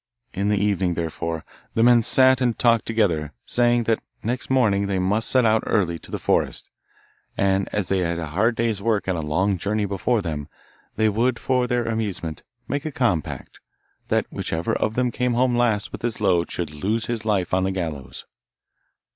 [0.33, 1.45] In the evening, therefore,
[1.75, 5.99] the men sat and talked together, saying that next morning they must set out early
[5.99, 6.71] to the forest,
[7.37, 10.47] and as they had a hard day's work and a long journey before them,
[10.95, 13.59] they would, for their amusement, make a compact,
[14.07, 17.61] that whichever of them came home last with his load should lose his life on
[17.63, 18.25] the gallows.